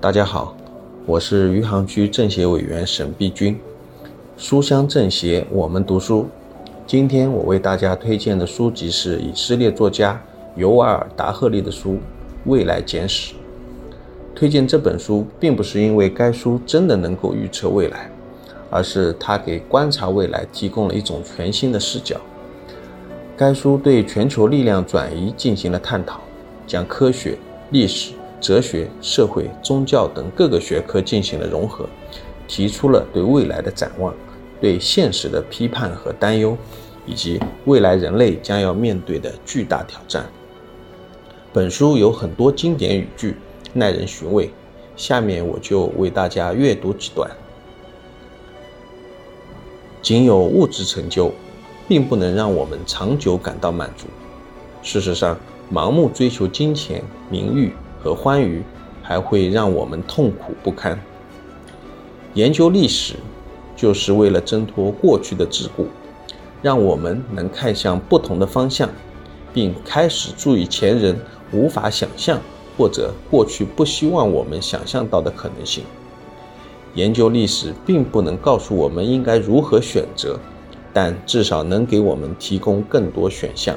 [0.00, 0.56] 大家好，
[1.06, 3.58] 我是余杭区政协委员沈碧君。
[4.36, 6.28] 书香政协，我们读书。
[6.86, 10.22] 今天我为大家推荐的书籍是以色列作家
[10.54, 11.94] 尤瓦尔·达赫利的书
[12.44, 13.34] 《未来简史》。
[14.36, 18.08] 推荐这本书，并不是因为该书真的能够预测未来，
[18.70, 22.20] 而是它给观察未来提供了一种全新的视角。
[23.36, 26.20] 该书对全球力量转移进行了探讨，
[26.68, 27.36] 将科学、
[27.72, 28.12] 历史。
[28.40, 31.88] 哲学、社会、宗教等各个学科进行了融合，
[32.46, 34.14] 提出了对未来的展望、
[34.60, 36.56] 对现实的批判和担忧，
[37.06, 40.24] 以及未来人类将要面对的巨大挑战。
[41.52, 43.36] 本书有很多经典语句，
[43.72, 44.50] 耐人寻味。
[44.96, 47.30] 下面我就为大家阅读几段：
[50.02, 51.32] 仅有物质成就，
[51.86, 54.06] 并不能让我们长久感到满足。
[54.82, 55.38] 事实上，
[55.72, 57.72] 盲目追求金钱、名誉。
[58.02, 58.62] 和欢愉
[59.02, 60.98] 还会让我们痛苦不堪。
[62.34, 63.14] 研究历史，
[63.74, 65.86] 就是为了挣脱过去的桎梏，
[66.62, 68.88] 让我们能看向不同的方向，
[69.52, 71.18] 并开始注意前人
[71.52, 72.40] 无法想象
[72.76, 75.84] 或者过去不希望我们想象到的可能性。
[76.94, 80.38] 研究历史并不能告诉我们应该如何选择，
[80.92, 83.76] 但至少能给我们提供更多选项。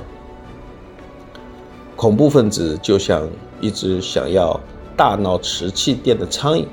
[1.95, 3.29] 恐怖分子就像
[3.61, 4.59] 一只想要
[4.97, 6.65] 大闹瓷器店的苍蝇，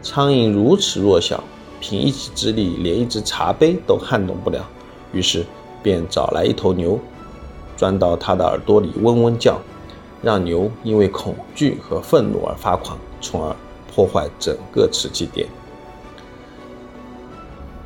[0.00, 1.42] 苍蝇如此弱小，
[1.80, 4.66] 凭一己之力连一只茶杯都撼动不了，
[5.12, 5.44] 于是
[5.82, 6.98] 便找来一头牛，
[7.76, 9.60] 钻到他的耳朵里嗡嗡叫，
[10.22, 13.56] 让牛因为恐惧和愤怒而发狂，从而
[13.92, 15.46] 破坏整个瓷器店。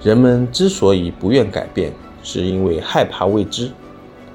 [0.02, 3.70] 人们之所以不愿改变，是因为害怕未知。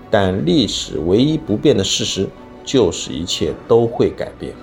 [0.09, 2.27] 但历史唯一不变的事实，
[2.69, 4.53] 就是一切都会改变。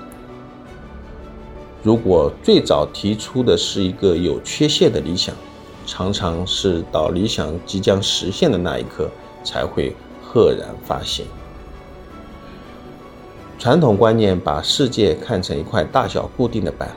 [1.82, 5.34] 如果最早提出的是一个有缺陷的理想，
[5.84, 9.10] 常常是到理想即将实现的那一刻，
[9.42, 11.26] 才会赫然发现。
[13.58, 16.94] 传统观念把世界看成一块大小固定的板，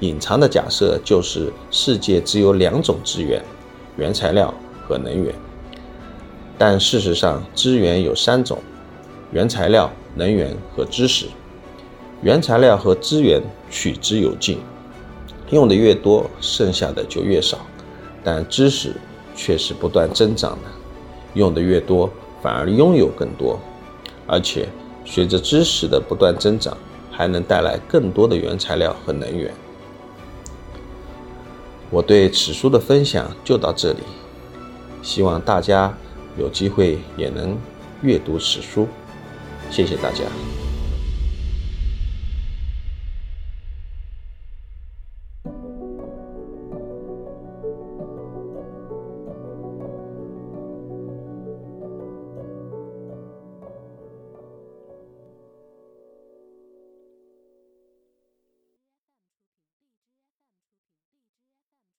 [0.00, 3.40] 隐藏的假设就是世界只有两种资源：
[3.96, 5.32] 原材料和能源。
[6.58, 8.58] 但事实上，资源有三种：
[9.32, 11.26] 原材料、能源和知识。
[12.22, 14.58] 原材料和资源取之有尽，
[15.50, 17.58] 用的越多，剩下的就越少；
[18.22, 18.94] 但知识
[19.34, 20.68] 却是不断增长的，
[21.34, 22.10] 用的越多，
[22.42, 23.58] 反而拥有更多。
[24.26, 24.68] 而且，
[25.04, 26.76] 随着知识的不断增长，
[27.10, 29.52] 还能带来更多的原材料和能源。
[31.90, 34.00] 我对此书的分享就到这里，
[35.02, 35.94] 希望大家。
[36.38, 37.58] 有机会也能
[38.02, 38.86] 阅读此书，
[39.70, 40.24] 谢谢大家。